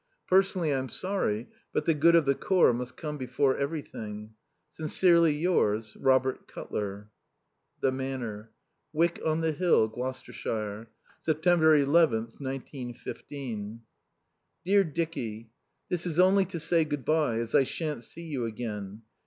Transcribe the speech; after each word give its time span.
Personally 0.27 0.73
I'm 0.73 0.89
sorry, 0.89 1.47
but 1.73 1.85
the 1.85 1.93
good 1.93 2.15
of 2.15 2.25
the 2.25 2.33
Corps 2.33 2.73
must 2.73 2.97
come 2.97 3.19
before 3.19 3.55
everything. 3.55 4.31
Sincerely 4.71 5.31
yours, 5.37 5.95
Robert 5.95 6.47
Cutler. 6.47 7.11
The 7.81 7.91
Manor, 7.91 8.49
Wyck 8.93 9.19
on 9.23 9.41
the 9.41 9.51
Hill, 9.51 9.87
Gloucestershire. 9.89 10.87
September 11.19 11.77
11th, 11.77 12.41
1915. 12.41 13.81
Dear 14.65 14.83
Dicky, 14.83 15.51
This 15.89 16.07
is 16.07 16.19
only 16.19 16.45
to 16.45 16.59
say 16.59 16.83
good 16.83 17.05
bye, 17.05 17.35
as 17.37 17.53
I 17.53 17.63
shan't 17.63 18.03
see 18.03 18.23
you 18.23 18.45
again. 18.45 19.03